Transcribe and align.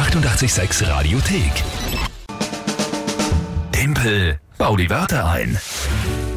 886 0.00 0.88
Radiothek. 0.88 1.52
Tempel, 3.70 4.40
bau 4.56 4.74
die 4.74 4.88
Wörter 4.88 5.28
ein. 5.28 5.58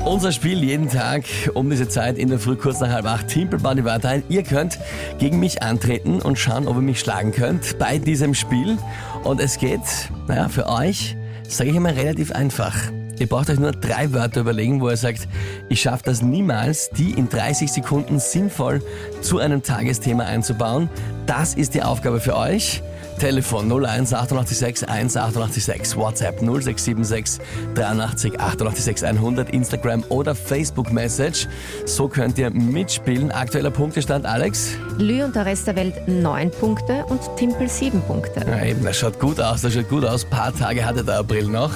Unser 0.04 0.33
Spiel 0.33 0.62
jeden 0.62 0.89
Tag 0.89 1.24
um 1.53 1.69
diese 1.69 1.87
Zeit 1.87 2.17
in 2.17 2.27
der 2.27 2.39
Früh 2.39 2.57
kurz 2.57 2.81
nach 2.81 2.89
halb 2.89 3.05
acht. 3.05 3.29
Timpelbahn 3.29 3.77
die 3.77 3.85
Wörter 3.85 4.09
ein. 4.09 4.23
Ihr 4.27 4.43
könnt 4.43 4.79
gegen 5.17 5.39
mich 5.39 5.63
antreten 5.63 6.21
und 6.21 6.37
schauen, 6.37 6.67
ob 6.67 6.75
ihr 6.75 6.81
mich 6.81 6.99
schlagen 6.99 7.31
könnt 7.31 7.79
bei 7.79 7.99
diesem 7.99 8.34
Spiel. 8.34 8.77
Und 9.23 9.39
es 9.39 9.57
geht, 9.57 9.80
naja, 10.27 10.50
für 10.50 10.68
euch, 10.68 11.16
sage 11.48 11.70
ich 11.70 11.77
immer, 11.77 11.95
relativ 11.95 12.34
einfach. 12.34 12.75
Ihr 13.18 13.27
braucht 13.27 13.50
euch 13.50 13.59
nur 13.59 13.71
drei 13.71 14.11
Wörter 14.11 14.41
überlegen, 14.41 14.82
wo 14.82 14.89
ihr 14.89 14.98
sagt, 14.98 15.30
ich 15.70 15.82
schaffe 15.82 16.04
das 16.04 16.21
niemals, 16.21 16.89
die 16.89 17.11
in 17.11 17.30
30 17.30 17.71
Sekunden 17.71 18.20
sinnvoll 18.20 18.82
zu 19.21 19.39
einem 19.39 19.64
Tagesthema 19.64 20.25
einzubauen. 20.25 20.89
Das 21.27 21.54
ist 21.54 21.75
die 21.75 21.82
Aufgabe 21.82 22.20
für 22.20 22.36
euch. 22.36 22.84
Telefon 23.18 23.70
01 23.71 24.14
886 24.14 24.88
1 24.88 25.18
886, 25.18 25.97
WhatsApp 25.97 26.39
0676 26.39 27.39
83 27.75 28.39
886 28.39 29.07
100, 29.07 29.50
Instagram 29.50 30.04
oder 30.10 30.36
Facebook 30.36 30.92
Message. 30.92 31.47
So 31.86 32.07
könnt 32.07 32.38
ihr 32.38 32.49
mitspielen. 32.49 33.31
Aktueller 33.31 33.71
Punktestand, 33.71 34.25
Alex? 34.25 34.75
Lü 34.97 35.23
und 35.23 35.35
der 35.35 35.45
Rest 35.45 35.67
der 35.67 35.75
Welt 35.75 36.07
9 36.07 36.52
Punkte 36.52 37.05
und 37.05 37.19
Timpel 37.38 37.69
7 37.69 38.02
Punkte. 38.02 38.45
Ja, 38.47 38.65
eben, 38.65 38.83
das 38.83 38.97
schaut 38.97 39.19
gut 39.19 39.39
aus, 39.39 39.61
das 39.61 39.73
schaut 39.73 39.89
gut 39.89 40.05
aus. 40.05 40.23
Ein 40.25 40.30
paar 40.30 40.55
Tage 40.55 40.85
hatte 40.85 41.03
der 41.03 41.19
April 41.19 41.47
noch. 41.47 41.71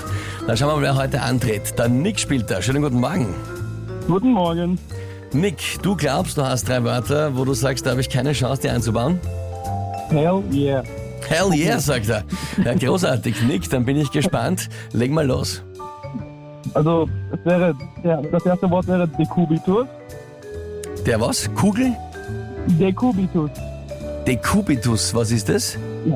Dann 0.45 0.57
schauen 0.57 0.69
wir 0.69 0.75
mal, 0.75 0.81
wer 0.81 0.95
heute 0.95 1.21
antritt. 1.21 1.77
Der 1.77 1.89
Nick 1.89 2.19
spielt 2.19 2.49
da. 2.49 2.61
Schönen 2.61 2.81
guten 2.81 2.99
Morgen. 2.99 3.33
Guten 4.07 4.31
Morgen. 4.31 4.79
Nick, 5.33 5.81
du 5.81 5.95
glaubst, 5.95 6.37
du 6.37 6.43
hast 6.43 6.69
drei 6.69 6.83
Wörter, 6.83 7.35
wo 7.35 7.43
du 7.43 7.53
sagst, 7.53 7.85
da 7.85 7.91
habe 7.91 8.01
ich 8.01 8.09
keine 8.09 8.31
Chance, 8.31 8.61
die 8.61 8.69
einzubauen? 8.69 9.19
Hell 10.09 10.41
yeah. 10.53 10.83
Hell 11.27 11.53
yeah, 11.53 11.79
sagt 11.79 12.09
er. 12.09 12.23
Ja, 12.63 12.73
großartig. 12.73 13.41
Nick, 13.43 13.69
dann 13.69 13.85
bin 13.85 13.97
ich 13.97 14.11
gespannt. 14.11 14.69
Leg 14.93 15.11
mal 15.11 15.25
los. 15.25 15.63
Also, 16.73 17.07
es 17.31 17.45
wäre, 17.45 17.75
der, 18.03 18.21
das 18.21 18.45
erste 18.45 18.69
Wort 18.69 18.87
wäre 18.87 19.07
Dekubitus. 19.07 19.87
Der 21.05 21.19
was? 21.19 21.49
Kugel? 21.55 21.93
Dekubitus. 22.67 23.49
Dekubitus, 24.25 25.15
was 25.15 25.31
ist 25.31 25.49
das? 25.49 25.77
Ja. 26.05 26.15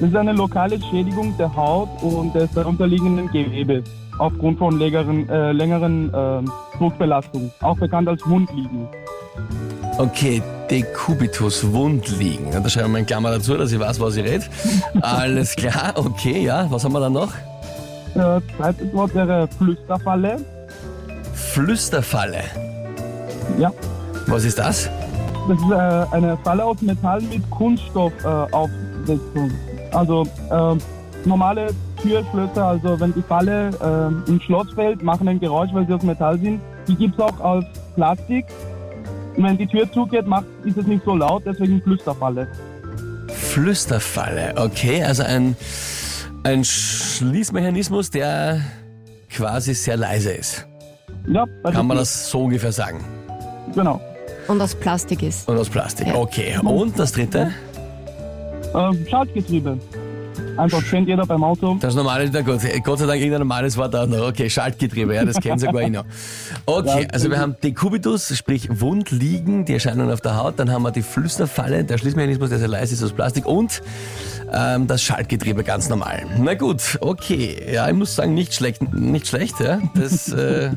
Das 0.00 0.08
ist 0.08 0.16
eine 0.16 0.32
lokale 0.32 0.80
Schädigung 0.80 1.36
der 1.36 1.54
Haut 1.54 1.88
und 2.02 2.34
des 2.34 2.50
darunterliegenden 2.52 3.30
Gewebes 3.30 3.84
aufgrund 4.16 4.58
von 4.58 4.78
längeren, 4.78 5.28
äh, 5.28 5.52
längeren 5.52 6.10
ähm, 6.14 6.50
Druckbelastung, 6.78 7.50
auch 7.60 7.76
bekannt 7.76 8.08
als 8.08 8.26
Wundliegen. 8.26 8.88
Okay, 9.98 10.42
Dekubitus, 10.70 11.72
Wundliegen. 11.72 12.52
Ja, 12.52 12.60
Da 12.60 12.68
schreiben 12.68 12.92
wir 12.92 13.00
in 13.00 13.06
Klammer 13.06 13.32
dazu, 13.32 13.56
dass 13.56 13.72
ich 13.72 13.80
weiß, 13.80 13.98
was 14.00 14.16
ich 14.16 14.24
rede. 14.24 14.44
Alles 15.02 15.56
klar, 15.56 15.92
okay, 15.96 16.44
ja. 16.44 16.66
Was 16.70 16.84
haben 16.84 16.92
wir 16.92 17.00
dann 17.00 17.14
noch? 17.14 17.32
Das 18.14 18.42
zweite 18.56 18.92
Wort 18.92 19.14
wäre 19.14 19.48
Flüsterfalle. 19.58 20.36
Flüsterfalle. 21.34 22.42
Ja. 23.58 23.72
Was 24.26 24.44
ist 24.44 24.58
das? 24.58 24.88
Das 25.48 25.58
ist 25.58 25.70
äh, 25.70 26.14
eine 26.16 26.36
Falle 26.44 26.64
aus 26.64 26.80
Metall 26.82 27.20
mit 27.22 27.48
Kunststoffaufsetzung. 27.50 29.50
also 29.92 30.26
ähm, 30.52 30.78
normale 31.24 31.68
Türschlösser, 32.00 32.66
also 32.66 33.00
wenn 33.00 33.12
die 33.14 33.22
Falle 33.22 33.70
ähm, 33.82 34.22
ins 34.26 34.42
Schloss 34.44 34.68
fällt, 34.74 35.02
machen 35.02 35.28
ein 35.28 35.40
Geräusch, 35.40 35.70
weil 35.72 35.86
sie 35.86 35.94
aus 35.94 36.02
Metall 36.02 36.38
sind. 36.38 36.60
Die 36.86 36.94
gibt 36.94 37.14
es 37.14 37.20
auch 37.20 37.38
aus 37.40 37.64
Plastik. 37.94 38.44
Wenn 39.36 39.56
die 39.56 39.66
Tür 39.66 39.90
zugeht, 39.90 40.26
macht, 40.26 40.46
ist 40.64 40.76
es 40.76 40.86
nicht 40.86 41.04
so 41.04 41.14
laut, 41.14 41.42
deswegen 41.46 41.80
Flüsterfalle. 41.82 42.48
Flüsterfalle, 43.28 44.54
okay. 44.56 45.02
Also 45.02 45.22
ein, 45.22 45.56
ein 46.44 46.64
Schließmechanismus, 46.64 48.10
der 48.10 48.60
quasi 49.30 49.74
sehr 49.74 49.96
leise 49.96 50.32
ist. 50.32 50.66
Ja, 51.26 51.46
bei 51.62 51.70
Kann 51.70 51.86
man 51.86 51.96
das 51.96 52.30
so 52.30 52.44
ungefähr 52.44 52.72
sagen? 52.72 53.04
Genau. 53.74 54.00
Und 54.48 54.60
aus 54.60 54.74
Plastik 54.74 55.22
ist. 55.22 55.48
Und 55.48 55.56
aus 55.58 55.68
Plastik. 55.68 56.08
Ja. 56.08 56.16
Okay. 56.16 56.58
Und 56.58 56.98
das 56.98 57.12
dritte? 57.12 57.52
Ähm, 58.74 59.06
Schaltgetriebe. 59.08 59.78
Einfach 60.60 60.84
kennt 60.84 61.08
jeder 61.08 61.24
beim 61.24 61.42
Auto. 61.42 61.78
Das 61.80 61.94
normale, 61.94 62.28
na 62.30 62.42
gut, 62.42 62.60
Gott 62.84 62.98
sei 62.98 63.06
Dank 63.06 63.18
irgendein 63.18 63.40
normales 63.40 63.78
Wort 63.78 63.96
auch 63.96 64.06
noch. 64.06 64.28
Okay, 64.28 64.50
Schaltgetriebe, 64.50 65.14
ja, 65.14 65.24
das 65.24 65.36
kennen 65.36 65.58
sogar 65.58 65.82
ich 65.82 65.90
noch. 65.90 66.04
Okay, 66.66 67.08
also 67.10 67.30
wir 67.30 67.38
haben 67.38 67.56
Dekubitus, 67.62 68.36
sprich 68.36 68.68
Wundliegen, 68.70 69.64
die 69.64 69.72
Erscheinungen 69.72 70.12
auf 70.12 70.20
der 70.20 70.36
Haut. 70.36 70.58
Dann 70.58 70.70
haben 70.70 70.82
wir 70.82 70.90
die 70.90 71.02
Flüsterfalle, 71.02 71.84
der 71.84 71.96
Schließmechanismus, 71.96 72.50
der 72.50 72.58
sehr 72.58 72.68
leise 72.68 72.92
ist 72.92 73.02
aus 73.02 73.12
Plastik. 73.12 73.46
Und 73.46 73.82
ähm, 74.52 74.86
das 74.86 75.02
Schaltgetriebe 75.02 75.64
ganz 75.64 75.88
normal. 75.88 76.26
Na 76.38 76.54
gut, 76.54 76.98
okay. 77.00 77.56
Ja, 77.72 77.88
ich 77.88 77.94
muss 77.94 78.14
sagen, 78.14 78.34
nicht 78.34 78.52
schlecht, 78.54 78.82
nicht 78.92 79.28
schlecht, 79.28 79.60
ja. 79.60 79.80
Das, 79.94 80.28
äh, 80.32 80.72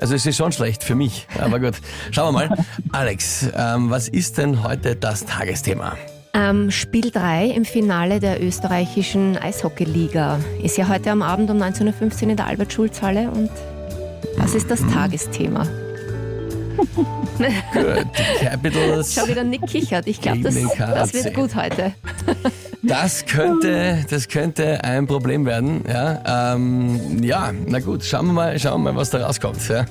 also 0.00 0.14
es 0.14 0.24
ist 0.24 0.36
schon 0.36 0.52
schlecht 0.52 0.82
für 0.82 0.94
mich, 0.94 1.26
aber 1.38 1.60
gut. 1.60 1.74
Schauen 2.10 2.34
wir 2.34 2.48
mal. 2.48 2.64
Alex, 2.92 3.48
ähm, 3.54 3.90
was 3.90 4.08
ist 4.08 4.38
denn 4.38 4.62
heute 4.62 4.96
das 4.96 5.26
Tagesthema? 5.26 5.92
Ähm, 6.36 6.70
Spiel 6.70 7.10
3 7.10 7.46
im 7.46 7.64
Finale 7.64 8.20
der 8.20 8.44
österreichischen 8.44 9.38
Eishockeyliga 9.38 10.38
ist 10.62 10.76
ja 10.76 10.86
heute 10.86 11.10
am 11.10 11.22
Abend 11.22 11.50
um 11.50 11.56
19.15 11.56 12.24
Uhr 12.24 12.30
in 12.30 12.36
der 12.36 12.46
Albert-Schulz-Halle 12.46 13.30
und 13.30 13.48
das 14.36 14.54
ist 14.54 14.70
das 14.70 14.80
Tagesthema. 14.92 15.66
Die 17.38 18.44
Capitals. 18.44 19.14
Schau, 19.14 19.26
wie 19.28 19.34
der 19.34 19.44
Nick 19.44 19.66
kichert. 19.66 20.06
Ich 20.06 20.20
glaube, 20.20 20.40
das, 20.40 20.54
das 20.76 21.14
wird 21.14 21.34
gut 21.34 21.54
heute. 21.54 21.94
Das 22.82 23.24
könnte, 23.24 24.04
das 24.10 24.28
könnte 24.28 24.84
ein 24.84 25.06
Problem 25.06 25.46
werden. 25.46 25.84
Ja, 25.88 26.54
ähm, 26.54 27.22
ja, 27.22 27.52
na 27.66 27.80
gut, 27.80 28.04
schauen 28.04 28.26
wir 28.26 28.32
mal, 28.34 28.58
schauen 28.58 28.82
wir 28.82 28.92
mal, 28.92 28.96
was 28.98 29.08
da 29.08 29.26
rauskommt. 29.26 29.66
Ja. 29.68 29.86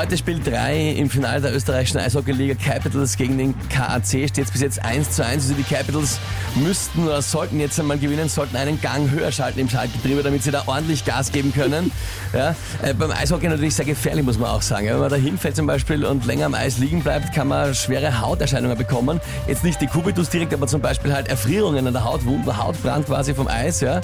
Heute 0.00 0.16
spielt 0.16 0.46
3 0.46 0.92
im 0.92 1.10
Finale 1.10 1.42
der 1.42 1.54
österreichischen 1.54 1.98
Eishockeyliga 1.98 2.54
Capitals 2.54 3.18
gegen 3.18 3.36
den 3.36 3.54
KAC. 3.68 4.06
Steht 4.06 4.38
es 4.38 4.50
bis 4.50 4.62
jetzt 4.62 4.82
1 4.82 5.10
zu 5.10 5.22
1. 5.22 5.42
Also 5.42 5.52
die 5.52 5.62
Capitals 5.62 6.18
müssten 6.54 7.04
oder 7.04 7.20
sollten 7.20 7.60
jetzt 7.60 7.78
einmal 7.78 7.98
gewinnen, 7.98 8.26
sollten 8.30 8.56
einen 8.56 8.80
Gang 8.80 9.10
höher 9.10 9.30
schalten 9.30 9.58
im 9.58 9.68
Schaltgetriebe, 9.68 10.22
damit 10.22 10.42
sie 10.42 10.52
da 10.52 10.62
ordentlich 10.64 11.04
Gas 11.04 11.32
geben 11.32 11.52
können. 11.52 11.92
Ja, 12.32 12.54
äh, 12.80 12.94
beim 12.94 13.10
Eishockey 13.10 13.46
natürlich 13.46 13.74
sehr 13.74 13.84
gefährlich, 13.84 14.24
muss 14.24 14.38
man 14.38 14.48
auch 14.48 14.62
sagen. 14.62 14.86
Wenn 14.86 15.00
man 15.00 15.10
da 15.10 15.16
hinfällt 15.16 15.54
zum 15.54 15.66
Beispiel 15.66 16.02
und 16.06 16.24
länger 16.24 16.46
am 16.46 16.54
Eis 16.54 16.78
liegen 16.78 17.02
bleibt, 17.02 17.34
kann 17.34 17.48
man 17.48 17.74
schwere 17.74 18.22
Hauterscheinungen 18.22 18.78
bekommen. 18.78 19.20
Jetzt 19.48 19.64
nicht 19.64 19.82
die 19.82 19.86
Kubitus 19.86 20.30
direkt, 20.30 20.54
aber 20.54 20.66
zum 20.66 20.80
Beispiel 20.80 21.12
halt 21.12 21.28
Erfrierungen 21.28 21.86
an 21.86 21.92
der 21.92 22.04
Haut, 22.04 22.24
Wunden, 22.24 22.56
Hautbrand 22.56 23.04
quasi 23.04 23.34
vom 23.34 23.48
Eis. 23.48 23.82
Ja. 23.82 24.00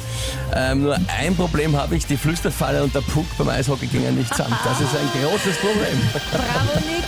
Ähm, 0.55 0.83
nur 0.83 0.99
ein 1.19 1.35
Problem 1.37 1.75
habe 1.75 1.97
ich, 1.97 2.05
die 2.05 2.19
Flüsterfalle 2.19 2.83
und 2.83 2.95
der 2.95 3.01
Puck 3.01 3.25
beim 3.39 3.49
Eishockey 3.49 3.87
gingen 3.87 4.15
nicht 4.15 4.29
zusammen. 4.29 4.59
Das 4.63 4.79
ist 4.79 4.95
ein 4.95 5.23
großes 5.23 5.57
Problem. 5.57 5.86
Bravo, 6.33 6.81
Nick. 6.87 7.05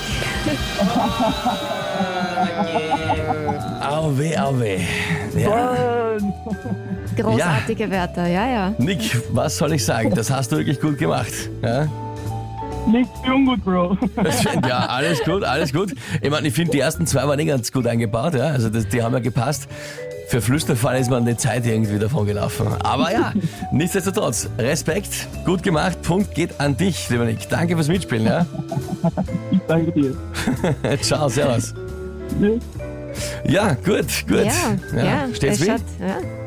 Au 3.81 4.16
weh, 4.16 4.37
au 4.39 4.59
weh. 4.59 4.81
Ja. 5.37 5.75
Großartige 7.16 7.91
Wörter, 7.91 8.27
ja, 8.27 8.47
ja. 8.47 8.75
Nick, 8.78 9.21
was 9.33 9.56
soll 9.56 9.72
ich 9.72 9.84
sagen? 9.84 10.15
Das 10.15 10.31
hast 10.31 10.53
du 10.53 10.56
wirklich 10.56 10.81
gut 10.81 10.99
gemacht. 10.99 11.33
Ja, 11.62 11.87
Nichts 12.87 13.19
ungut, 13.27 13.62
Bro. 13.65 13.99
ja 14.66 14.87
alles 14.87 15.22
gut, 15.22 15.45
alles 15.45 15.72
gut. 15.72 15.95
Ich 16.22 16.31
meine, 16.31 16.49
ich 16.49 16.55
finde, 16.55 16.72
die 16.72 16.81
ersten 16.81 17.06
zwei 17.06 17.27
waren 17.28 17.39
eh 17.39 17.45
ganz 17.45 17.71
gut 17.71 17.87
eingebaut. 17.87 18.34
Ja? 18.34 18.47
Also 18.47 18.71
das, 18.71 18.89
die 18.89 19.03
haben 19.03 19.12
ja 19.12 19.19
gepasst. 19.19 19.69
Für 20.28 20.43
Flüsterfall 20.43 21.00
ist 21.00 21.11
man 21.11 21.25
die 21.25 21.39
Zeit 21.39 21.65
irgendwie 21.65 21.99
davon 21.99 22.27
gelaufen. 22.27 22.66
Aber 22.81 23.11
ja, 23.11 23.33
nichtsdestotrotz, 23.72 24.50
Respekt, 24.59 25.27
gut 25.47 25.62
gemacht, 25.62 26.03
Punkt 26.03 26.34
geht 26.34 26.61
an 26.61 26.77
dich, 26.77 27.09
lieber 27.09 27.25
Nick. 27.25 27.49
Danke 27.49 27.75
fürs 27.75 27.89
Mitspielen. 27.89 28.27
Ja? 28.27 28.47
Ich 29.50 29.59
danke 29.69 29.91
dir. 29.91 30.15
Ciao, 31.00 31.31
servus. 31.31 31.72
Ja. 32.41 32.50
Ja, 33.45 33.72
gut, 33.72 34.07
gut. 34.28 34.45
Ja, 34.45 35.03
ja. 35.03 35.28
Steht's 35.33 35.60
es 35.60 35.66
wie? 35.66 35.69
ja. 35.69 35.78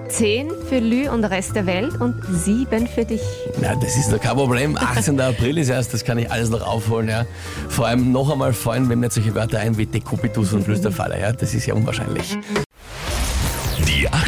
Zehn 0.09 0.51
für 0.69 0.77
Lü 0.79 1.09
und 1.09 1.21
der 1.23 1.31
Rest 1.31 1.55
der 1.55 1.65
Welt 1.65 1.99
und 1.99 2.21
sieben 2.29 2.85
für 2.85 3.05
dich. 3.05 3.21
Na, 3.61 3.75
das 3.75 3.97
ist 3.97 4.11
doch 4.11 4.19
kein 4.19 4.35
Problem. 4.35 4.77
18. 4.77 5.19
April 5.19 5.57
ist 5.57 5.69
erst, 5.69 5.93
das 5.93 6.03
kann 6.03 6.19
ich 6.19 6.29
alles 6.29 6.49
noch 6.49 6.61
aufholen. 6.61 7.09
Ja. 7.09 7.25
Vor 7.69 7.87
allem 7.87 8.11
noch 8.11 8.29
einmal 8.29 8.53
fallen 8.53 8.87
mir 8.87 8.97
nicht 8.97 9.13
solche 9.13 9.33
Wörter 9.33 9.59
ein 9.59 9.77
wie 9.77 9.85
Dekubitus 9.85 10.53
und 10.53 10.65
Flüsterfalle. 10.65 11.19
Ja. 11.19 11.31
Das 11.31 11.53
ist 11.53 11.65
ja 11.65 11.73
unwahrscheinlich. 11.73 12.37